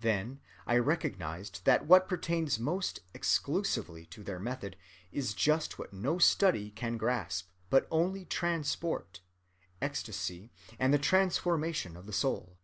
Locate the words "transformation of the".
10.98-12.14